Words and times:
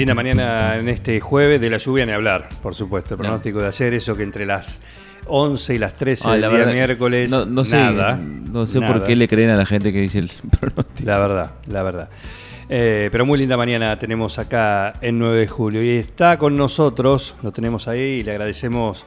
Linda 0.00 0.14
mañana 0.14 0.78
en 0.78 0.88
este 0.88 1.20
jueves 1.20 1.60
de 1.60 1.68
la 1.68 1.76
lluvia 1.76 2.06
ni 2.06 2.12
hablar, 2.12 2.48
por 2.62 2.74
supuesto. 2.74 3.16
El 3.16 3.20
pronóstico 3.20 3.60
de 3.60 3.66
ayer, 3.66 3.92
eso 3.92 4.16
que 4.16 4.22
entre 4.22 4.46
las 4.46 4.80
11 5.26 5.74
y 5.74 5.78
las 5.78 5.94
13 5.94 6.24
Ah, 6.26 6.32
del 6.32 6.40
la 6.40 6.48
día 6.48 6.56
verdad, 6.56 6.72
miércoles, 6.72 7.30
no, 7.30 7.44
no 7.44 7.66
sé, 7.66 7.76
nada. 7.76 8.16
no 8.16 8.64
sé 8.64 8.80
por 8.80 9.04
qué 9.04 9.14
le 9.14 9.28
creen 9.28 9.50
a 9.50 9.56
la 9.56 9.66
gente 9.66 9.92
que 9.92 10.00
dice 10.00 10.20
el 10.20 10.30
pronóstico. 10.58 11.06
La 11.06 11.18
verdad, 11.18 11.50
la 11.66 11.82
verdad. 11.82 12.08
Eh, 12.70 13.10
pero 13.12 13.26
muy 13.26 13.38
linda 13.38 13.58
mañana 13.58 13.98
tenemos 13.98 14.38
acá 14.38 14.94
en 15.02 15.18
9 15.18 15.36
de 15.38 15.46
julio. 15.48 15.82
Y 15.84 15.90
está 15.98 16.38
con 16.38 16.56
nosotros, 16.56 17.36
lo 17.42 17.52
tenemos 17.52 17.86
ahí 17.86 18.00
y 18.00 18.22
le 18.22 18.30
agradecemos 18.30 19.04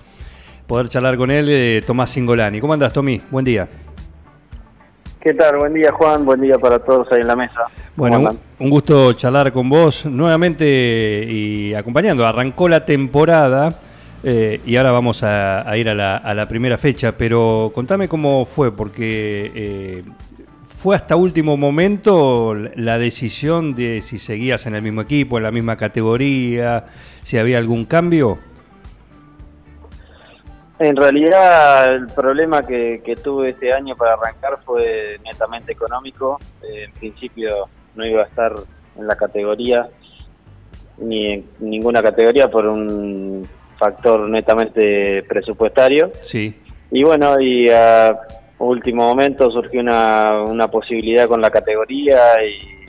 poder 0.68 0.90
charlar 0.90 1.18
con 1.18 1.32
él, 1.32 1.48
eh, 1.50 1.82
Tomás 1.88 2.12
Singolani. 2.12 2.60
¿Cómo 2.60 2.74
andas, 2.74 2.94
Tommy? 2.94 3.20
Buen 3.32 3.46
día. 3.46 3.68
¿Qué 5.24 5.34
tal? 5.34 5.56
Buen 5.56 5.74
día, 5.74 5.90
Juan. 5.94 6.26
Buen 6.26 6.42
día 6.42 6.58
para 6.58 6.80
todos 6.80 7.10
ahí 7.14 7.22
en 7.22 7.28
la 7.28 7.38
mesa. 7.38 7.62
Bueno, 7.96 8.18
¿Cómo 8.18 8.32
un, 8.60 8.70
gusto 8.70 9.14
charlar 9.14 9.54
con 9.54 9.70
vos 9.70 10.06
nuevamente 10.06 11.26
y 11.30 11.74
acompañando. 11.74 12.28
Arrancó 12.28 12.68
la 12.68 12.84
temporada 12.84 13.74
eh, 14.22 14.60
y 14.66 14.76
ahora 14.76 14.92
vamos 14.92 15.24
a, 15.24 15.70
a 15.70 15.78
ir 15.78 15.88
a 15.88 15.96
la, 15.96 16.18
a 16.18 16.34
la 16.34 16.46
primera 16.50 16.78
fecha, 16.78 17.14
pero 17.18 17.72
contame 17.74 18.10
cómo 18.10 18.46
fue, 18.46 18.76
porque 18.76 19.50
eh, 19.56 20.04
fue 20.68 20.98
hasta 20.98 21.16
último 21.16 21.56
momento 21.56 22.54
la 22.76 22.98
decisión 22.98 23.76
de 23.76 24.02
si 24.02 24.20
seguías 24.20 24.66
en 24.66 24.76
el 24.76 24.82
mismo 24.82 25.00
equipo, 25.00 25.38
en 25.38 25.44
la 25.44 25.52
misma 25.52 25.78
categoría, 25.78 26.88
si 27.22 27.38
había 27.38 27.60
algún 27.60 27.86
cambio. 27.86 28.40
En 30.84 30.98
realidad, 30.98 31.96
el 31.96 32.08
problema 32.08 32.62
que, 32.62 33.02
que 33.06 33.16
tuve 33.16 33.52
este 33.52 33.72
año 33.72 33.96
para 33.96 34.16
arrancar 34.16 34.60
fue 34.66 35.18
netamente 35.24 35.72
económico. 35.72 36.40
Eh, 36.62 36.84
en 36.86 36.92
principio 36.92 37.70
no 37.96 38.06
iba 38.06 38.24
a 38.24 38.26
estar 38.26 38.54
en 38.98 39.08
la 39.08 39.16
categoría, 39.16 39.88
ni 40.98 41.32
en 41.32 41.46
ninguna 41.60 42.04
categoría, 42.04 42.52
por 42.52 42.66
un 42.68 43.48
factor 43.78 44.28
netamente 44.30 45.24
presupuestario. 45.24 46.12
Sí, 46.22 46.54
Y 46.92 47.04
bueno, 47.04 47.40
y 47.40 47.70
a 47.70 48.20
último 48.60 49.08
momento 49.08 49.50
surgió 49.52 49.80
una, 49.80 50.42
una 50.44 50.68
posibilidad 50.68 51.30
con 51.30 51.42
la 51.42 51.50
categoría 51.50 52.44
y 52.44 52.88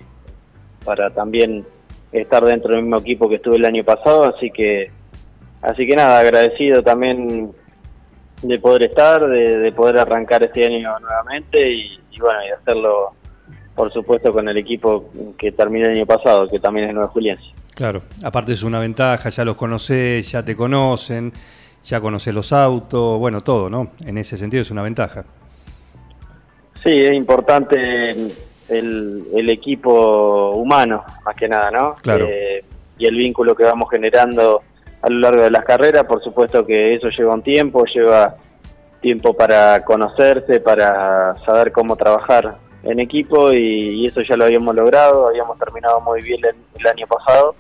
para 0.85 1.11
también 1.11 1.65
estar 2.11 2.45
dentro 2.45 2.73
del 2.73 2.83
mismo 2.83 2.99
equipo 2.99 3.29
que 3.29 3.37
estuve 3.37 3.57
el 3.57 3.65
año 3.65 3.85
pasado, 3.85 4.25
así 4.25 4.51
que 4.51 4.91
así 5.63 5.87
que 5.87 5.97
nada, 5.97 6.19
agradecido 6.19 6.83
también 6.83 7.53
de 8.45 8.59
poder 8.59 8.85
estar, 8.85 9.27
de, 9.29 9.59
de 9.59 9.73
poder 9.73 9.99
arrancar 9.99 10.43
este 10.43 10.65
año 10.65 10.99
nuevamente 11.01 11.69
y, 11.69 11.99
y 12.13 12.21
bueno, 12.21 12.39
y 12.47 12.51
hacerlo 12.51 13.13
por 13.75 13.93
supuesto 13.93 14.33
con 14.33 14.49
el 14.49 14.57
equipo 14.57 15.11
que 15.37 15.51
terminé 15.53 15.87
el 15.87 15.97
año 15.97 16.07
pasado, 16.07 16.47
que 16.47 16.61
también 16.61 16.89
es 16.89 16.95
Nueva 16.95 17.09
Juliense. 17.09 17.45
claro. 17.75 18.03
Aparte 18.23 18.53
es 18.53 18.63
una 18.63 18.79
ventaja, 18.79 19.31
ya 19.31 19.45
los 19.45 19.57
conocés, 19.57 20.31
ya 20.31 20.45
te 20.45 20.55
conocen, 20.55 21.33
ya 21.85 22.01
conocés 22.01 22.33
los 22.33 22.53
autos, 22.53 23.19
bueno, 23.19 23.41
todo, 23.43 23.69
¿no? 23.69 23.91
En 24.07 24.17
ese 24.19 24.37
sentido 24.37 24.63
es 24.63 24.71
una 24.71 24.83
ventaja. 24.83 25.25
Sí, 26.83 26.91
es 26.93 27.13
importante 27.13 28.11
el, 28.69 29.25
el 29.35 29.51
equipo 29.51 30.51
humano, 30.53 31.03
más 31.25 31.35
que 31.35 31.49
nada, 31.49 31.71
¿no? 31.71 31.95
Claro. 31.97 32.27
Eh, 32.31 32.63
y 32.97 33.07
el 33.07 33.17
vínculo 33.17 33.57
que 33.57 33.65
vamos 33.65 33.91
generando 33.91 34.63
a 35.05 35.11
lo 35.11 35.19
largo 35.19 35.43
de 35.43 35.51
las 35.51 35.65
carreras, 35.65 36.05
por 36.05 36.23
supuesto 36.23 36.65
que 36.65 36.95
eso 36.95 37.11
lleva 37.11 37.35
un 37.35 37.43
tiempo, 37.43 37.85
lleva 37.85 38.37
tiempo 39.03 39.35
para 39.35 39.85
conocerse, 39.85 40.61
para 40.61 41.37
saber 41.45 41.73
cómo 41.73 41.95
trabajar 41.95 42.57
en 42.83 43.01
equipo 43.01 43.53
y, 43.53 44.07
eso 44.07 44.23
ya 44.23 44.35
lo 44.35 44.47
habíamos 44.47 44.75
logrado, 44.75 45.29
habíamos 45.29 45.59
terminado 45.59 46.01
muy 46.01 46.23
bien 46.23 46.41
el, 46.43 46.87
año 46.87 47.07
pasado. 47.07 47.55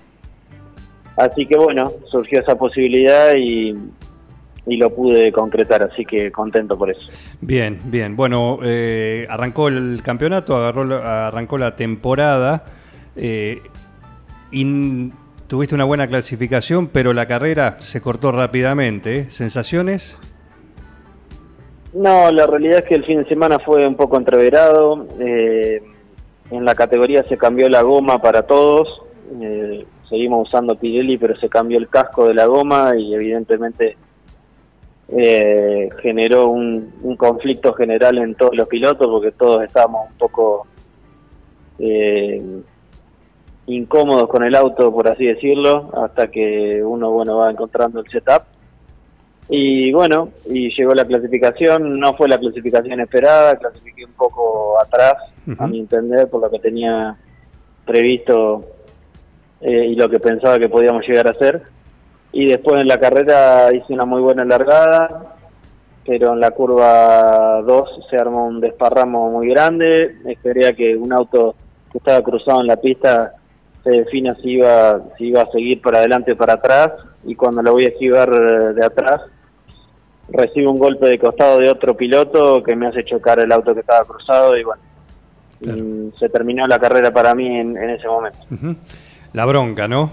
Así 1.17 1.45
que 1.45 1.57
bueno, 1.59 1.93
surgió 2.11 2.41
esa 2.41 2.57
posibilidad 2.57 3.35
y, 3.37 3.77
lo 4.67 4.89
pude 4.89 5.31
concretar, 5.31 5.83
así 5.83 6.07
que 6.07 6.33
contento 6.33 6.79
por 6.79 6.91
eso. 6.91 7.11
Bien, 7.43 7.79
bien. 7.85 8.17
Bueno, 8.17 8.61
eh, 8.63 9.27
arrancó 9.29 9.69
el 9.69 10.01
campeonato, 10.03 10.57
agarró, 10.57 10.97
arrancó 10.97 11.59
la 11.59 11.77
temporada 11.77 12.65
eh, 13.15 13.61
y 14.51 14.63
n- 14.63 15.13
tuviste 15.47 15.75
una 15.75 15.85
buena 15.85 16.07
clasificación, 16.09 16.89
pero 16.89 17.13
la 17.13 17.27
carrera 17.27 17.77
se 17.81 18.01
cortó 18.01 18.33
rápidamente. 18.33 19.17
¿eh? 19.19 19.31
¿Sensaciones? 19.31 20.19
No, 21.93 22.31
la 22.31 22.47
realidad 22.47 22.81
es 22.81 22.85
que 22.87 22.95
el 22.97 23.05
fin 23.05 23.23
de 23.23 23.29
semana 23.29 23.59
fue 23.59 23.87
un 23.87 23.95
poco 23.97 24.17
entreverado. 24.17 25.07
eh, 25.21 25.83
en 26.51 26.65
la 26.65 26.75
categoría 26.75 27.23
se 27.25 27.39
cambió 27.39 27.69
la 27.69 27.83
goma 27.83 28.21
para 28.21 28.43
todos. 28.43 29.03
eh, 29.41 29.87
seguimos 30.09 30.49
usando 30.49 30.77
Pirelli, 30.77 31.17
pero 31.17 31.37
se 31.37 31.49
cambió 31.49 31.79
el 31.79 31.89
casco 31.89 32.29
de 32.29 32.35
la 32.35 32.47
goma 32.47 32.93
y 32.97 33.15
evidentemente 33.15 33.97
generó 36.03 36.49
un, 36.49 36.93
un 37.03 37.17
conflicto 37.17 37.73
general 37.75 38.19
en 38.19 38.35
todos 38.35 38.57
los 38.57 38.67
pilotos 38.69 39.07
porque 39.07 39.33
todos 39.33 39.63
estábamos 39.63 40.11
un 40.11 40.17
poco 40.19 40.67
eh, 41.79 42.43
incómodos 43.67 44.29
con 44.29 44.45
el 44.45 44.55
auto, 44.55 44.93
por 44.93 45.09
así 45.09 45.27
decirlo, 45.27 45.91
hasta 45.95 46.29
que 46.29 46.83
uno 46.85 47.11
bueno 47.11 47.39
va 47.39 47.51
encontrando 47.51 48.01
el 48.01 48.11
setup. 48.11 48.43
Y 49.49 49.93
bueno, 49.93 50.31
y 50.47 50.75
llegó 50.75 50.95
la 50.95 51.05
clasificación, 51.05 51.99
no 51.99 52.15
fue 52.15 52.29
la 52.29 52.39
clasificación 52.39 53.01
esperada, 53.01 53.57
clasifiqué 53.57 54.05
un 54.05 54.13
poco 54.13 54.81
atrás, 54.81 55.15
a 55.59 55.67
mi 55.67 55.81
entender, 55.81 56.29
por 56.31 56.41
lo 56.41 56.51
que 56.51 56.59
tenía 56.59 57.17
previsto 57.85 58.65
eh, 59.61 59.87
y 59.91 59.95
lo 59.97 60.09
que 60.09 60.19
pensaba 60.19 60.59
que 60.59 60.71
podíamos 60.71 61.07
llegar 61.07 61.27
a 61.27 61.33
hacer. 61.33 61.63
Y 62.33 62.47
después 62.47 62.81
en 62.81 62.89
la 62.89 62.99
carrera 62.99 63.73
hice 63.73 63.93
una 63.93 64.07
muy 64.07 64.23
buena 64.23 64.45
largada, 64.47 65.37
pero 66.07 66.33
en 66.33 66.41
la 66.41 66.51
curva 66.51 67.63
2 67.63 68.07
se 68.09 68.17
armó 68.17 68.47
un 68.47 68.61
desparramo 68.61 69.31
muy 69.31 69.49
grande. 69.49 70.17
Esperé 70.25 70.69
a 70.69 70.73
que 70.73 70.97
un 70.97 71.13
auto 71.13 71.55
que 71.93 71.99
estaba 71.99 72.23
cruzado 72.23 72.63
en 72.63 72.67
la 72.67 72.77
pista 72.77 73.35
se 73.85 73.91
defina 73.91 74.35
si 74.37 74.53
iba, 74.53 75.01
si 75.17 75.27
iba 75.29 75.43
a 75.43 75.51
seguir 75.53 75.81
para 75.81 75.99
adelante 75.99 76.33
o 76.33 76.37
para 76.37 76.55
atrás. 76.55 76.91
Y 77.25 77.35
cuando 77.37 77.63
lo 77.63 77.73
voy 77.73 77.85
a 77.85 77.89
esquivar 77.89 78.29
eh, 78.31 78.73
de 78.75 78.85
atrás, 78.85 79.21
recibo 80.31 80.73
un 80.73 80.79
golpe 80.79 81.07
de 81.07 81.19
costado 81.19 81.59
de 81.59 81.71
otro 81.71 81.97
piloto 81.97 82.63
que 82.63 82.75
me 82.75 82.87
hace 82.87 83.05
chocar 83.05 83.39
el 83.41 83.53
auto 83.53 83.75
que 83.75 83.81
estaba 83.81 84.05
cruzado. 84.05 84.57
Y 84.57 84.65
bueno, 84.65 84.83
Claro. 85.63 85.83
se 86.19 86.29
terminó 86.29 86.67
la 86.67 86.79
carrera 86.79 87.11
para 87.13 87.35
mí 87.35 87.47
en, 87.47 87.77
en 87.77 87.91
ese 87.91 88.07
momento. 88.09 88.39
La 89.33 89.47
bronca, 89.47 89.87
¿no? 89.89 90.11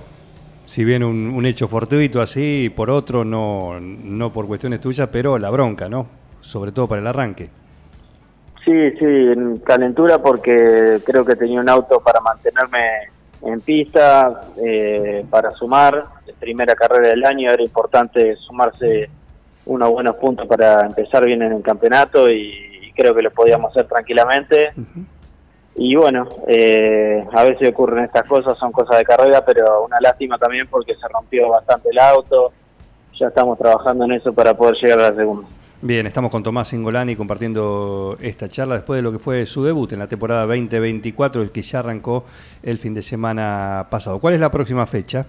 Si 0.66 0.86
bien 0.86 1.04
un, 1.04 1.34
un 1.34 1.46
hecho 1.46 1.68
fortuito 1.68 2.22
así, 2.22 2.72
por 2.74 2.90
otro, 2.90 3.26
no, 3.26 3.78
no 3.82 4.32
por 4.32 4.48
cuestiones 4.48 4.80
tuyas, 4.80 5.10
pero 5.12 5.38
la 5.38 5.50
bronca, 5.50 5.90
¿no? 5.90 6.08
Sobre 6.40 6.72
todo 6.72 6.88
para 6.88 7.02
el 7.02 7.08
arranque. 7.08 7.50
Sí, 8.64 8.92
sí, 9.00 9.06
en 9.06 9.58
calentura 9.58 10.20
porque 10.22 11.00
creo 11.06 11.26
que 11.26 11.36
tenía 11.36 11.60
un 11.60 11.68
auto 11.68 12.00
para 12.00 12.22
mantenerme 12.22 12.80
en 13.44 13.62
pista, 13.62 14.42
eh, 14.58 15.26
para 15.30 15.52
sumar. 15.52 16.06
Primera 16.40 16.76
carrera 16.76 17.10
del 17.10 17.24
año 17.26 17.52
era 17.52 17.62
importante 17.62 18.36
sumarse 18.38 19.10
unos 19.66 19.90
buenos 19.90 20.16
puntos 20.16 20.48
para 20.48 20.86
empezar 20.86 21.26
bien 21.26 21.42
en 21.42 21.54
el 21.54 21.62
campeonato 21.62 22.30
y, 22.30 22.72
y 22.82 22.92
creo 22.94 23.14
que 23.14 23.22
lo 23.22 23.32
podíamos 23.32 23.72
hacer 23.72 23.88
tranquilamente. 23.88 24.74
Y 25.76 25.96
bueno, 25.96 26.28
eh, 26.48 27.26
a 27.32 27.44
veces 27.44 27.70
ocurren 27.70 28.04
estas 28.04 28.28
cosas, 28.28 28.58
son 28.58 28.72
cosas 28.72 28.98
de 28.98 29.06
carrera, 29.06 29.44
pero 29.46 29.86
una 29.86 30.00
lástima 30.02 30.38
también 30.38 30.68
porque 30.68 30.96
se 30.96 31.08
rompió 31.08 31.50
bastante 31.50 31.90
el 31.90 32.00
auto. 32.00 32.52
Ya 33.20 33.28
estamos 33.28 33.58
trabajando 33.58 34.06
en 34.06 34.14
eso 34.14 34.34
para 34.34 34.54
poder 34.56 34.76
llegar 34.76 35.00
a 35.00 35.10
la 35.12 35.16
segunda. 35.16 35.48
Bien, 35.84 36.06
estamos 36.06 36.30
con 36.30 36.44
Tomás 36.44 36.68
Singolani 36.68 37.16
compartiendo 37.16 38.16
esta 38.22 38.48
charla 38.48 38.76
después 38.76 39.00
de 39.00 39.02
lo 39.02 39.12
que 39.12 39.18
fue 39.18 39.48
su 39.48 39.64
debut 39.64 39.92
en 39.94 40.00
la 40.00 40.08
temporada 40.08 40.46
2024, 40.46 41.42
el 41.42 41.52
que 41.52 41.64
ya 41.64 41.80
arrancó 41.80 42.24
el 42.62 42.78
fin 42.78 42.94
de 42.94 43.02
semana 43.02 43.88
pasado. 43.90 44.20
¿Cuál 44.20 44.36
es 44.36 44.40
la 44.40 44.52
próxima 44.52 44.86
fecha? 44.86 45.26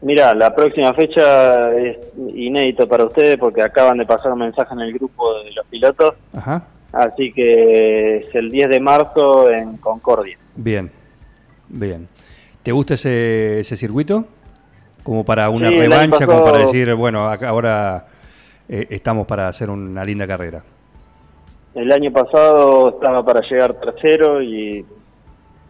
Mira, 0.00 0.34
la 0.34 0.52
próxima 0.52 0.92
fecha 0.94 1.72
es 1.76 1.96
inédito 2.34 2.88
para 2.88 3.04
ustedes 3.04 3.36
porque 3.36 3.62
acaban 3.62 3.98
de 3.98 4.04
pasar 4.04 4.32
un 4.32 4.40
mensaje 4.40 4.74
en 4.74 4.80
el 4.80 4.92
grupo 4.94 5.32
de 5.44 5.52
los 5.52 5.64
pilotos. 5.66 6.14
Ajá. 6.36 6.64
Así 6.90 7.32
que 7.32 8.16
es 8.16 8.34
el 8.34 8.50
10 8.50 8.68
de 8.68 8.80
marzo 8.80 9.48
en 9.48 9.76
Concordia. 9.76 10.36
Bien, 10.56 10.90
bien. 11.68 12.08
¿Te 12.64 12.72
gusta 12.72 12.94
ese, 12.94 13.60
ese 13.60 13.76
circuito? 13.76 14.24
Como 15.04 15.24
para 15.24 15.48
una 15.50 15.68
Sí, 15.68 15.78
revancha, 15.78 16.26
como 16.26 16.44
para 16.44 16.58
decir, 16.58 16.92
bueno, 16.94 17.28
ahora 17.28 18.06
eh, 18.72 18.86
estamos 18.88 19.26
para 19.26 19.48
hacer 19.48 19.68
una 19.68 20.02
linda 20.02 20.26
carrera. 20.26 20.62
El 21.74 21.92
año 21.92 22.10
pasado 22.10 22.88
estaba 22.88 23.22
para 23.22 23.40
llegar 23.42 23.74
tercero 23.74 24.42
y, 24.42 24.84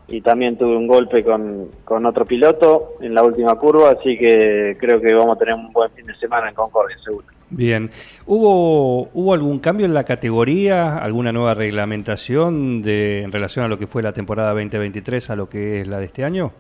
y 0.06 0.20
también 0.20 0.56
tuve 0.56 0.76
un 0.76 0.86
golpe 0.86 1.24
con, 1.24 1.68
con 1.84 2.06
otro 2.06 2.24
piloto 2.24 2.94
en 3.00 3.12
la 3.14 3.24
última 3.24 3.56
curva, 3.56 3.90
así 3.90 4.16
que 4.16 4.76
creo 4.78 5.00
que 5.00 5.12
vamos 5.14 5.34
a 5.34 5.38
tener 5.38 5.54
un 5.54 5.72
buen 5.72 5.90
fin 5.90 6.06
de 6.06 6.14
semana 6.16 6.48
en 6.48 6.54
Concordia, 6.54 6.96
seguro. 7.04 7.26
Bien. 7.50 7.90
¿Hubo, 8.24 9.08
¿Hubo 9.12 9.32
algún 9.34 9.58
cambio 9.58 9.84
en 9.84 9.94
la 9.94 10.04
categoría? 10.04 10.96
¿Alguna 10.96 11.32
nueva 11.32 11.54
reglamentación 11.54 12.82
de, 12.82 13.22
en 13.22 13.32
relación 13.32 13.64
a 13.64 13.68
lo 13.68 13.78
que 13.78 13.86
fue 13.86 14.02
la 14.02 14.12
temporada 14.12 14.50
2023 14.50 15.28
a 15.28 15.36
lo 15.36 15.48
que 15.48 15.80
es 15.80 15.88
la 15.88 15.98
de 15.98 16.06
este 16.06 16.24
año? 16.24 16.52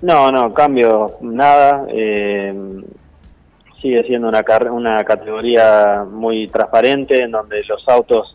No, 0.00 0.30
no, 0.30 0.54
cambio 0.54 1.12
nada. 1.20 1.86
eh, 1.88 2.54
sigue 3.84 4.02
siendo 4.04 4.28
una, 4.28 4.42
carre- 4.42 4.70
una 4.70 5.04
categoría 5.04 6.06
muy 6.10 6.48
transparente 6.48 7.22
en 7.22 7.32
donde 7.32 7.62
los 7.64 7.86
autos 7.86 8.34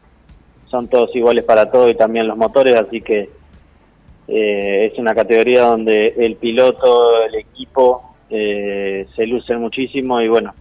son 0.68 0.88
todos 0.88 1.10
iguales 1.16 1.44
para 1.44 1.72
todos 1.72 1.90
y 1.90 1.96
también 1.96 2.28
los 2.28 2.38
motores, 2.38 2.76
así 2.76 3.02
que 3.02 3.32
eh, 4.28 4.92
es 4.92 5.00
una 5.00 5.16
categoría 5.16 5.64
donde 5.64 6.14
el 6.20 6.36
piloto, 6.36 7.24
el 7.26 7.34
equipo 7.34 8.14
eh, 8.30 9.08
se 9.16 9.26
lucen 9.26 9.60
muchísimo 9.60 10.22
y 10.22 10.28
bueno, 10.28 10.54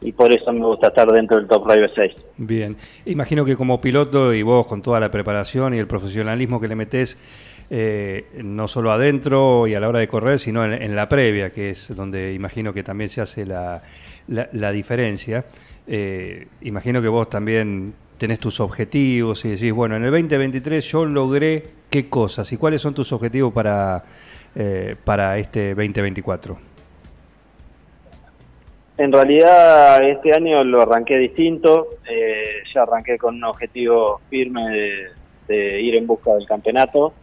y 0.00 0.12
por 0.12 0.32
eso 0.32 0.52
me 0.52 0.64
gusta 0.66 0.88
estar 0.88 1.10
dentro 1.12 1.36
del 1.36 1.46
Top 1.46 1.66
Driver 1.66 1.90
6. 1.94 2.12
Bien. 2.38 2.76
Imagino 3.06 3.44
que 3.44 3.56
como 3.56 3.80
piloto 3.80 4.32
y 4.32 4.42
vos 4.42 4.66
con 4.66 4.82
toda 4.82 4.98
la 5.00 5.10
preparación 5.10 5.74
y 5.74 5.78
el 5.78 5.86
profesionalismo 5.86 6.60
que 6.60 6.68
le 6.68 6.76
metés, 6.76 7.18
eh, 7.68 8.26
no 8.42 8.66
solo 8.66 8.90
adentro 8.92 9.66
y 9.66 9.74
a 9.74 9.80
la 9.80 9.88
hora 9.88 9.98
de 10.00 10.08
correr, 10.08 10.38
sino 10.38 10.64
en, 10.64 10.96
la 10.96 11.08
previa, 11.08 11.50
que 11.50 11.70
es 11.70 11.94
donde 11.94 12.32
imagino 12.32 12.72
que 12.72 12.82
también 12.82 13.10
se 13.10 13.20
hace 13.20 13.44
la, 13.46 13.82
la- 14.28 14.48
la 14.52 14.72
diferencia. 14.72 15.44
Eh, 15.86 16.46
imagino 16.62 17.00
que 17.02 17.08
vos 17.08 17.28
también 17.30 17.94
tenés 18.18 18.38
tus 18.38 18.60
objetivos 18.60 19.44
y 19.44 19.50
decís, 19.50 19.72
bueno, 19.72 19.96
en 19.96 20.04
el 20.04 20.10
2023 20.10 20.84
yo 20.90 21.06
logré 21.06 21.64
qué 21.88 22.08
cosas 22.08 22.52
y 22.52 22.56
cuáles 22.56 22.82
son 22.82 22.92
tus 22.94 23.12
objetivos 23.12 23.52
para, 23.52 24.04
eh, 24.54 24.94
para 25.04 25.38
este 25.38 25.70
2024. 25.74 26.58
En 29.00 29.10
realidad 29.10 30.06
este 30.06 30.34
año 30.34 30.62
lo 30.62 30.82
arranqué 30.82 31.16
distinto, 31.16 31.86
eh, 32.06 32.62
ya 32.74 32.82
arranqué 32.82 33.16
con 33.16 33.36
un 33.36 33.44
objetivo 33.44 34.20
firme 34.28 34.68
de, 34.68 34.90
de 35.48 35.80
ir 35.80 35.96
en 35.96 36.06
busca 36.06 36.34
del 36.34 36.46
campeonato, 36.46 37.14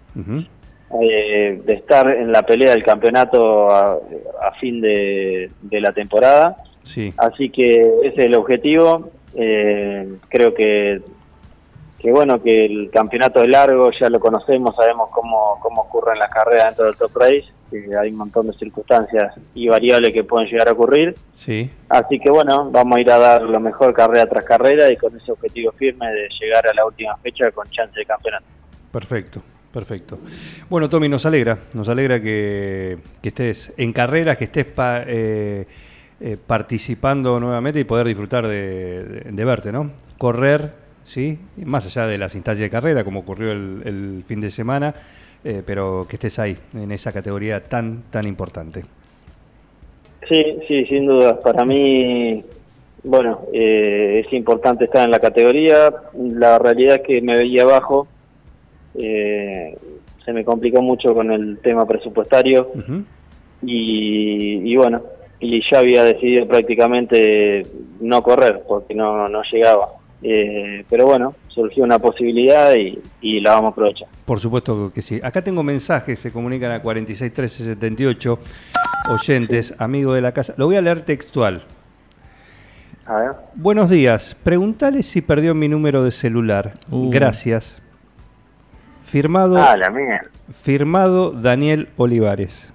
eh, 1.00 1.62
de 1.64 1.74
estar 1.74 2.10
en 2.12 2.32
la 2.32 2.42
pelea 2.42 2.72
del 2.72 2.84
campeonato 2.84 3.70
a, 3.70 3.92
a 3.92 4.52
fin 4.60 4.82
de, 4.82 5.52
de 5.62 5.80
la 5.80 5.92
temporada. 5.94 6.58
Sí, 6.82 7.14
Así 7.16 7.52
que 7.52 7.82
ese 8.02 8.08
es 8.08 8.18
el 8.26 8.34
objetivo. 8.34 9.12
Eh, 9.36 10.16
creo 10.30 10.56
que, 10.56 11.00
que 12.00 12.12
bueno, 12.12 12.42
que 12.42 12.66
el 12.66 12.90
campeonato 12.90 13.44
es 13.44 13.50
largo, 13.50 13.92
ya 13.92 14.10
lo 14.10 14.20
conocemos, 14.20 14.76
sabemos 14.76 15.10
cómo, 15.12 15.60
cómo 15.62 15.84
ocurren 15.84 16.18
las 16.18 16.32
carreras 16.32 16.70
dentro 16.70 16.86
del 16.86 16.96
top 16.96 17.16
race, 17.18 17.46
que 17.70 17.86
hay 18.00 18.10
un 18.12 18.18
montón 18.18 18.48
de 18.48 18.54
circunstancias 18.54 19.34
y 19.54 19.68
variables 19.68 20.14
que 20.14 20.24
pueden 20.24 20.48
llegar 20.50 20.68
a 20.70 20.72
ocurrir. 20.72 21.16
sí. 21.34 21.70
Así 21.90 22.20
que 22.20 22.30
bueno, 22.30 22.70
vamos 22.72 22.98
a 22.98 23.02
ir 23.02 23.10
a 23.12 23.18
dar 23.18 23.42
lo 23.44 23.60
mejor 23.60 23.94
carrera 23.94 24.26
tras 24.28 24.44
carrera 24.46 24.92
y 24.92 24.98
con 24.98 25.16
ese 25.16 25.32
objetivo 25.32 25.72
firme 25.74 26.08
de 26.12 26.28
llegar 26.42 26.68
a 26.68 26.74
la 26.74 26.86
última 26.86 27.16
fecha 27.18 27.50
con 27.52 27.68
chance 27.70 27.98
de 27.98 28.06
campeonato. 28.06 28.46
Perfecto, 28.92 29.42
perfecto. 29.74 30.20
Bueno, 30.70 30.90
Tommy, 30.90 31.08
nos 31.08 31.26
alegra, 31.26 31.58
nos 31.74 31.88
alegra 31.90 32.22
que, 32.22 32.98
que 33.22 33.30
estés 33.30 33.72
en 33.78 33.94
carreras, 33.94 34.38
que 34.38 34.46
estés 34.46 34.66
pa- 34.66 35.04
eh, 35.08 35.66
eh, 36.20 36.38
participando 36.46 37.40
nuevamente 37.40 37.80
y 37.80 37.84
poder 37.84 38.08
disfrutar 38.08 38.48
de, 38.48 39.04
de- 39.04 39.32
de 39.32 39.46
verte, 39.46 39.72
¿no? 39.72 39.92
Correr, 40.18 40.72
¿sí? 41.08 41.40
Más 41.66 41.86
allá 41.86 42.06
de 42.06 42.18
las 42.18 42.36
instancias 42.36 42.66
de 42.66 42.70
carrera, 42.70 43.04
como 43.04 43.22
ocurrió 43.22 43.52
el, 43.52 43.82
el 43.86 44.24
fin 44.28 44.42
de 44.42 44.52
semana, 44.52 44.94
eh, 45.44 45.64
pero 45.66 46.06
que 46.08 46.18
estés 46.18 46.38
ahí, 46.38 46.56
en 46.76 46.92
esa 46.92 47.12
categoría 47.12 47.64
tan, 47.64 48.04
tan 48.12 48.28
importante. 48.28 48.84
Sí, 50.30 50.60
sí, 50.68 50.86
sin 50.86 51.06
duda. 51.06 51.40
Para 51.40 51.64
mí, 51.64 52.44
bueno, 53.04 53.46
eh, 53.54 54.24
es 54.26 54.34
importante 54.34 54.84
estar 54.84 55.06
en 55.06 55.12
la 55.12 55.20
categoría. 55.20 55.94
La 56.14 56.60
realidad 56.60 56.96
es 56.96 57.02
que 57.04 57.22
me 57.22 57.38
veía 57.38 57.64
abajo. 57.64 58.08
Eh, 58.96 59.78
se 60.26 60.34
me 60.34 60.44
complicó 60.44 60.82
mucho 60.82 61.14
con 61.14 61.32
el 61.32 61.60
tema 61.60 61.88
presupuestario 61.88 62.70
y, 63.62 64.70
y 64.70 64.76
bueno, 64.76 65.02
y 65.40 65.62
ya 65.72 65.80
había 65.80 66.04
decidido 66.04 66.46
prácticamente 66.46 67.66
no 68.02 68.22
correr 68.22 68.64
porque 68.68 68.94
no, 68.94 69.30
no 69.30 69.42
llegaba. 69.50 69.88
Eh, 70.24 70.84
pero 70.90 71.06
bueno, 71.06 71.36
surgió 71.50 71.84
una 71.84 72.00
posibilidad 72.00 72.74
y, 72.76 73.00
y 73.22 73.40
la 73.40 73.52
vamos 73.52 73.70
a 73.70 73.72
aprovechar. 73.74 74.08
Por 74.26 74.40
supuesto 74.40 74.92
que 74.94 75.02
sí. 75.02 75.20
Acá 75.24 75.44
tengo 75.44 75.62
mensajes, 75.64 76.20
se 76.20 76.32
comunican 76.32 76.72
a 76.72 76.82
461378 76.82 78.40
oyentes, 79.10 79.76
amigo 79.78 80.14
de 80.14 80.22
la 80.22 80.32
casa. 80.32 80.54
Lo 80.58 80.66
voy 80.66 80.76
a 80.76 80.82
leer 80.82 81.02
textual. 81.04 81.64
A 83.06 83.16
ver. 83.20 83.32
Buenos 83.56 83.90
días. 83.90 84.36
Preguntale 84.44 85.02
si 85.04 85.22
perdió 85.22 85.54
mi 85.56 85.68
número 85.70 86.04
de 86.04 86.12
celular. 86.12 86.74
Uh. 86.92 87.10
Gracias. 87.12 87.82
Firmado, 89.06 89.58
Ah, 89.58 89.78
la 89.78 89.90
mía. 89.90 90.26
firmado 90.64 91.32
Daniel 91.32 91.88
Olivares. 91.96 92.74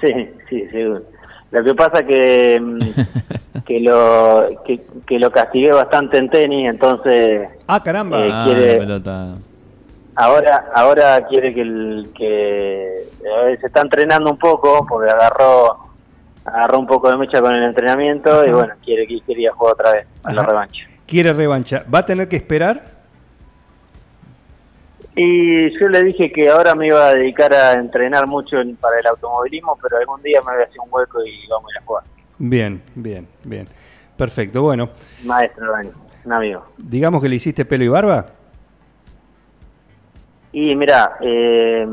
Sí, 0.00 0.12
sí, 0.48 0.64
seguro. 0.70 1.02
Lo 1.50 1.64
que 1.64 1.74
pasa 1.74 2.04
que 2.06 2.58
que 3.66 3.80
lo 3.80 4.46
que, 4.64 4.80
que 5.06 5.18
lo 5.18 5.30
castigué 5.30 5.72
bastante 5.72 6.18
en 6.18 6.30
tenis, 6.30 6.70
entonces 6.70 7.48
Ah, 7.66 7.82
caramba. 7.82 8.18
Eh, 8.24 8.30
Ah, 8.32 8.44
quiere- 8.46 8.78
pelota. 8.78 9.34
ahora 10.14 10.66
ahora 10.74 11.26
quiere 11.26 11.52
que 11.52 11.60
el, 11.62 12.10
que 12.16 13.02
eh, 13.02 13.58
se 13.60 13.66
está 13.66 13.80
entrenando 13.82 14.30
un 14.30 14.38
poco 14.38 14.86
porque 14.88 15.10
agarró 15.10 15.78
agarró 16.44 16.78
un 16.78 16.86
poco 16.86 17.10
de 17.10 17.16
mecha 17.16 17.40
con 17.40 17.52
el 17.54 17.62
entrenamiento 17.64 18.46
y 18.46 18.50
bueno 18.52 18.74
quiere 18.84 19.06
que 19.06 19.20
quería 19.22 19.52
jugar 19.52 19.74
otra 19.74 19.92
vez 19.92 20.06
a 20.22 20.32
la 20.32 20.42
revancha. 20.44 20.86
Quiere 21.06 21.32
revancha. 21.32 21.84
¿Va 21.92 21.98
a 22.00 22.06
tener 22.06 22.28
que 22.28 22.36
esperar? 22.36 22.80
Y 25.18 25.70
yo 25.80 25.88
le 25.88 26.04
dije 26.04 26.30
que 26.30 26.48
ahora 26.50 26.74
me 26.74 26.88
iba 26.88 27.06
a 27.08 27.14
dedicar 27.14 27.52
a 27.54 27.72
entrenar 27.72 28.26
mucho 28.26 28.58
en- 28.60 28.76
para 28.76 28.98
el 29.00 29.06
automovilismo, 29.06 29.78
pero 29.82 29.96
algún 29.96 30.20
día 30.22 30.40
me 30.42 30.52
voy 30.52 30.62
a 30.62 30.66
hacer 30.66 30.78
un 30.80 30.88
hueco 30.90 31.24
y 31.24 31.46
vamos 31.48 31.70
a 31.70 31.72
ir 31.72 31.78
a 31.82 31.86
jugar. 31.86 32.04
Bien, 32.38 32.82
bien, 32.94 33.26
bien. 33.44 33.66
Perfecto. 34.16 34.62
Bueno, 34.62 34.90
Maestro 35.24 35.72
Dani, 35.72 35.90
un 36.24 36.32
amigo. 36.32 36.66
digamos 36.78 37.22
que 37.22 37.28
le 37.28 37.36
hiciste 37.36 37.64
pelo 37.64 37.84
y 37.84 37.88
barba. 37.88 38.26
Y 40.52 40.74
mira, 40.74 41.16
eh, 41.20 41.86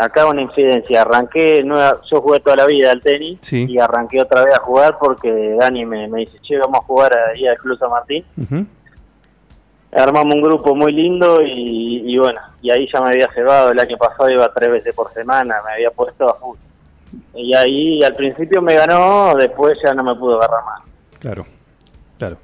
acá 0.00 0.26
una 0.26 0.42
infidencia. 0.42 1.02
Arranqué, 1.02 1.62
nueva, 1.62 2.00
yo 2.10 2.20
jugué 2.20 2.40
toda 2.40 2.56
la 2.56 2.66
vida 2.66 2.90
al 2.90 3.00
tenis 3.00 3.38
Sí. 3.42 3.64
y 3.68 3.78
arranqué 3.78 4.20
otra 4.20 4.44
vez 4.44 4.54
a 4.54 4.58
jugar 4.60 4.98
porque 4.98 5.56
Dani 5.60 5.84
me, 5.84 6.08
me 6.08 6.20
dice, 6.20 6.38
che, 6.40 6.58
vamos 6.58 6.80
a 6.80 6.82
jugar 6.82 7.16
ahí 7.32 7.46
al 7.46 7.56
Club 7.58 7.78
San 7.78 7.90
Martín. 7.90 8.24
Armamos 9.94 10.34
un 10.34 10.42
grupo 10.42 10.74
muy 10.74 10.90
lindo 10.90 11.42
y, 11.42 12.02
y 12.12 12.18
bueno, 12.18 12.40
y 12.62 12.70
ahí 12.72 12.88
ya 12.92 13.00
me 13.02 13.10
había 13.10 13.28
cebado. 13.32 13.70
El 13.70 13.78
año 13.78 13.96
pasado 13.98 14.30
iba 14.30 14.52
tres 14.52 14.70
veces 14.72 14.94
por 14.94 15.12
semana, 15.12 15.56
me 15.66 15.72
había 15.74 15.90
puesto 15.90 16.28
a 16.28 16.34
full. 16.34 16.56
Y 17.34 17.54
ahí 17.54 18.02
al 18.02 18.14
principio 18.14 18.60
me 18.62 18.74
ganó, 18.74 19.34
después 19.36 19.78
ya 19.84 19.92
no 19.94 20.02
me 20.04 20.14
pudo 20.14 20.36
agarrar 20.42 20.64
más. 20.64 20.80
Claro, 21.18 21.46
claro. 22.18 22.36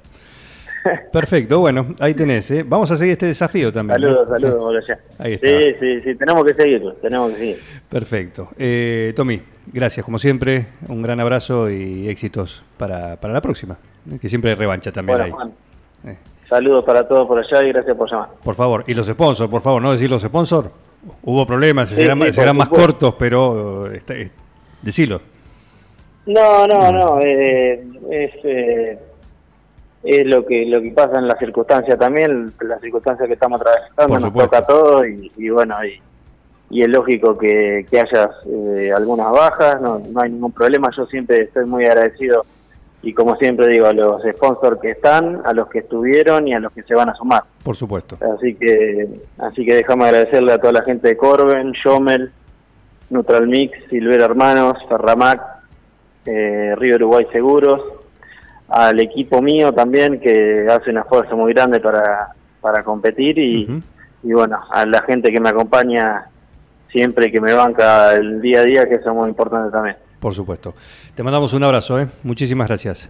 Perfecto, 1.11 1.59
bueno, 1.59 1.87
ahí 1.99 2.13
tenés. 2.13 2.49
¿eh? 2.51 2.63
Vamos 2.65 2.89
a 2.91 2.97
seguir 2.97 3.11
este 3.13 3.25
desafío 3.25 3.71
también. 3.71 3.99
¿no? 4.01 4.07
Saludos, 4.07 4.29
saludos, 4.29 4.59
Boloya. 4.59 4.99
Ahí 5.17 5.33
está. 5.33 5.47
Sí, 5.47 5.75
sí, 5.79 6.01
sí, 6.03 6.15
tenemos 6.15 6.45
que 6.45 6.53
seguirlo, 6.53 6.93
tenemos 6.93 7.31
que 7.31 7.37
seguir. 7.37 7.59
Perfecto. 7.89 8.49
Eh, 8.57 9.13
Tommy, 9.15 9.41
gracias 9.73 10.05
como 10.05 10.17
siempre. 10.17 10.67
Un 10.87 11.01
gran 11.01 11.19
abrazo 11.19 11.69
y 11.69 12.07
éxitos 12.07 12.63
para, 12.77 13.17
para 13.17 13.33
la 13.33 13.41
próxima. 13.41 13.77
eh, 14.11 14.19
Que 14.19 14.29
siempre 14.29 14.51
hay 14.51 14.55
revancha 14.55 14.91
también 14.91 15.17
Bueno, 15.17 15.25
ahí. 15.25 15.31
Juan, 15.31 15.51
Eh, 16.05 16.17
saludos 16.47 16.85
para 16.85 17.05
todos 17.07 17.27
por 17.27 17.39
allá 17.39 17.63
y 17.65 17.71
gracias 17.73 17.97
por 17.97 18.09
llamar. 18.09 18.29
por 18.43 18.55
favor. 18.55 18.83
Y 18.87 18.93
los 18.93 19.07
sponsors, 19.07 19.49
por 19.51 19.61
favor, 19.61 19.81
no 19.81 19.91
decir 19.91 20.09
los 20.09 20.21
sponsors. 20.21 20.69
Hubo 21.23 21.45
problemas, 21.45 21.89
Sí, 21.89 21.95
serán, 21.95 22.21
sí, 22.31 22.41
más 22.53 22.69
cortos, 22.69 23.15
pero 23.19 23.91
eh, 23.91 23.97
está- 23.97 24.15
eh, 24.15 24.31
decilo. 24.81 25.21
No, 26.25 26.67
no, 26.67 26.91
no, 26.91 27.19
eh, 27.21 27.83
es, 28.11 28.31
eh, 28.43 28.99
es 30.03 30.25
lo 30.25 30.45
que 30.45 30.65
lo 30.65 30.81
que 30.81 30.91
pasa 30.91 31.17
en 31.17 31.27
las 31.27 31.39
circunstancias 31.39 31.97
también, 31.97 32.53
las 32.61 32.79
circunstancias 32.81 33.27
que 33.27 33.33
estamos 33.33 33.61
atravesando 33.61 34.19
nos 34.19 34.33
toca 34.33 34.59
a 34.59 34.65
todos 34.65 35.07
y, 35.07 35.31
y 35.37 35.49
bueno, 35.49 35.75
y, 35.83 35.99
y 36.69 36.83
es 36.83 36.87
lógico 36.87 37.37
que, 37.37 37.85
que 37.89 37.99
haya 37.99 38.29
eh, 38.45 38.91
algunas 38.95 39.31
bajas, 39.31 39.81
no, 39.81 39.99
no 39.99 40.21
hay 40.21 40.29
ningún 40.29 40.51
problema, 40.51 40.89
yo 40.95 41.05
siempre 41.07 41.41
estoy 41.41 41.65
muy 41.65 41.85
agradecido 41.85 42.45
y 43.01 43.13
como 43.13 43.35
siempre 43.37 43.67
digo, 43.69 43.87
a 43.87 43.93
los 43.93 44.21
sponsors 44.35 44.79
que 44.81 44.91
están, 44.91 45.41
a 45.45 45.53
los 45.53 45.69
que 45.69 45.79
estuvieron 45.79 46.47
y 46.47 46.53
a 46.53 46.59
los 46.59 46.71
que 46.73 46.83
se 46.83 46.93
van 46.93 47.09
a 47.09 47.15
sumar. 47.15 47.43
Por 47.63 47.75
supuesto. 47.75 48.17
Así 48.35 48.55
que 48.55 49.07
así 49.37 49.65
que 49.65 49.75
dejamos 49.75 50.07
agradecerle 50.07 50.51
a 50.51 50.59
toda 50.59 50.73
la 50.73 50.83
gente 50.83 51.07
de 51.07 51.17
Corben, 51.17 51.71
Schomel, 51.71 52.31
Neutral 53.09 53.47
Mix, 53.47 53.77
Silvera 53.89 54.25
Hermanos, 54.25 54.77
Ferramac, 54.87 55.41
eh, 56.25 56.73
Río 56.77 56.95
Uruguay 56.95 57.25
Seguros, 57.31 57.81
al 58.67 58.99
equipo 58.99 59.41
mío 59.41 59.73
también 59.73 60.19
que 60.19 60.67
hace 60.69 60.91
un 60.91 60.97
esfuerzo 60.99 61.35
muy 61.35 61.53
grande 61.53 61.79
para, 61.79 62.29
para 62.61 62.83
competir 62.83 63.39
y, 63.39 63.81
y 64.23 64.31
bueno, 64.33 64.59
a 64.69 64.85
la 64.85 65.01
gente 65.01 65.31
que 65.31 65.39
me 65.39 65.49
acompaña 65.49 66.27
siempre 66.91 67.31
que 67.31 67.41
me 67.41 67.53
banca 67.53 68.13
el 68.13 68.41
día 68.41 68.61
a 68.61 68.63
día, 68.63 68.89
que 68.89 68.95
eso 68.95 69.09
es 69.09 69.15
muy 69.15 69.29
importante 69.29 69.71
también. 69.71 69.95
Por 70.19 70.33
supuesto. 70.33 70.73
Te 71.15 71.23
mandamos 71.23 71.53
un 71.53 71.63
abrazo, 71.63 71.99
¿eh? 71.99 72.07
Muchísimas 72.23 72.67
gracias. 72.67 73.09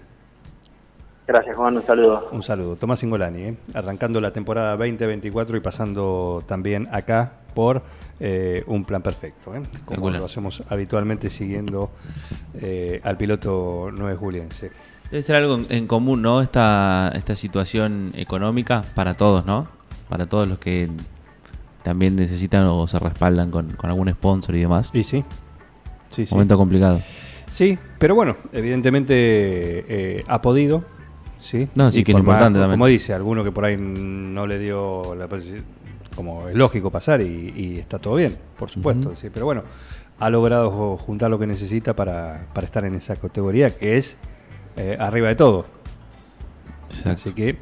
Gracias 1.29 1.55
Juan, 1.55 1.77
un 1.77 1.83
saludo. 1.83 2.27
Un 2.31 2.41
saludo. 2.41 2.75
Tomás 2.75 3.03
Ingolani, 3.03 3.41
¿eh? 3.43 3.57
arrancando 3.75 4.19
la 4.19 4.33
temporada 4.33 4.71
2024 4.71 5.57
y 5.57 5.59
pasando 5.59 6.43
también 6.48 6.88
acá 6.91 7.33
por 7.53 7.83
eh, 8.19 8.63
un 8.65 8.83
plan 8.83 9.03
perfecto, 9.03 9.53
¿eh? 9.55 9.62
como 9.86 10.09
lo 10.09 10.25
hacemos 10.25 10.63
habitualmente 10.69 11.29
siguiendo 11.29 11.91
eh, 12.59 13.00
al 13.03 13.15
piloto 13.15 13.91
9 13.93 14.15
juliense. 14.15 14.71
Debe 15.12 15.21
ser 15.21 15.36
algo 15.36 15.53
en, 15.53 15.67
en 15.69 15.86
común, 15.86 16.24
¿no? 16.24 16.41
Esta, 16.41 17.12
esta 17.13 17.36
situación 17.36 18.12
económica 18.15 18.83
para 18.95 19.13
todos, 19.13 19.45
¿no? 19.45 19.67
Para 20.09 20.25
todos 20.25 20.50
los 20.50 20.57
que 20.57 20.89
también 21.83 22.15
necesitan 22.15 22.63
o 22.63 22.88
se 22.88 22.98
respaldan 22.98 23.51
con, 23.51 23.74
con 23.74 23.91
algún 23.91 24.09
sponsor 24.09 24.55
y 24.55 24.62
demás. 24.62 24.89
Y 24.93 25.03
sí, 25.03 25.24
sí, 26.09 26.25
sí. 26.25 26.33
Momento 26.33 26.57
complicado. 26.57 27.00
Sí, 27.51 27.77
pero 28.00 28.15
bueno, 28.15 28.36
evidentemente 28.51 29.13
eh, 29.17 30.24
ha 30.27 30.41
podido. 30.41 30.83
Sí, 31.41 31.67
No, 31.75 31.89
sí, 31.91 32.00
Y 32.00 32.03
que 32.03 32.12
es 32.12 32.17
importante 32.17 32.60
más- 32.60 32.63
también. 32.63 32.77
Como 32.79 32.88
dice, 32.88 33.13
alguno 33.13 33.43
que 33.43 33.51
por 33.51 33.63
ahí 33.65 33.77
no 33.77 34.46
le 34.46 34.60
dio 34.60 35.15
la 35.15 35.27
como 36.15 36.50
es 36.50 36.55
lógico 36.55 36.91
pasar 36.91 37.22
y, 37.22 37.53
y 37.55 37.77
está 37.79 37.98
todo 38.00 38.15
bien, 38.15 38.36
por 38.58 38.69
supuesto. 38.69 39.15
Sí, 39.15 39.29
pero 39.34 39.46
bueno, 39.46 39.63
ha 40.19 40.29
logrado 40.29 40.98
juntar 40.98 41.29
lo 41.31 41.39
que 41.39 41.48
necesita 41.48 41.96
para, 41.96 42.46
para 42.53 42.65
estar 42.65 42.84
en 42.84 42.96
esa 42.96 43.15
categoría 43.15 43.69
que 43.75 43.98
es 43.98 44.17
eh, 44.75 44.98
arriba 45.00 45.29
de 45.29 45.36
todo. 45.36 45.65
Exacto. 46.89 47.10
Así 47.12 47.34
que 47.34 47.58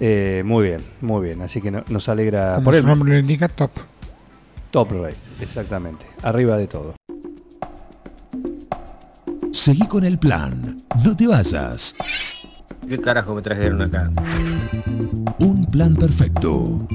eh, 0.00 0.42
muy 0.44 0.64
bien, 0.66 0.80
muy 1.00 1.24
bien. 1.26 1.40
Así 1.40 1.62
que 1.62 1.70
no- 1.70 1.84
nos 1.88 2.08
alegra 2.10 2.56
Como 2.56 2.64
por 2.64 2.74
su 2.74 2.80
él. 2.80 2.86
nombre 2.86 3.12
lo 3.12 3.18
indica, 3.18 3.48
top. 3.48 3.70
Top 4.70 4.92
Race, 4.92 5.16
exactamente. 5.40 6.04
Arriba 6.22 6.58
de 6.58 6.66
todo. 6.66 6.94
Seguí 9.50 9.86
con 9.86 10.04
el 10.04 10.18
plan. 10.18 10.76
No 11.04 11.16
te 11.16 11.26
vayas. 11.26 11.94
¿Qué 12.88 12.96
carajo 12.96 13.34
me 13.34 13.42
una 13.42 13.84
acá? 13.84 14.10
Un 15.40 15.66
plan 15.66 15.94
perfecto. 15.94 16.88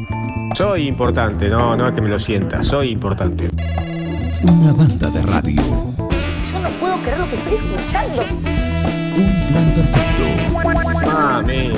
Soy 0.56 0.88
importante, 0.88 1.50
no, 1.50 1.76
no 1.76 1.88
es 1.88 1.94
que 1.94 2.02
me 2.02 2.10
lo 2.10 2.20
sienta, 2.20 2.64
soy 2.64 2.90
importante. 2.90 3.48
Una 4.42 4.74
banda 4.74 5.12
de 5.12 5.22
radio. 5.22 5.62
Yo 5.62 6.60
no 6.62 6.70
puedo 6.80 6.98
creer 6.98 7.20
lo 7.20 7.30
que 7.30 7.36
estoy 7.36 7.54
escuchando. 7.54 8.24
Un 9.16 9.48
plan 9.50 9.72
perfecto. 9.76 10.24
Mami. 11.06 11.74